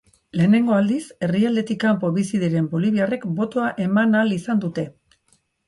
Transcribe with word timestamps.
Lehenengo 0.39 0.73
aldiz 0.77 1.01
herrialdetik 1.27 1.81
kanpo 1.83 2.11
bizi 2.17 2.41
diren 2.45 2.71
boliviarrek 2.73 3.29
botoa 3.43 3.71
eman 3.89 4.19
ahal 4.21 4.37
izan 4.41 4.67
dute. 4.69 4.91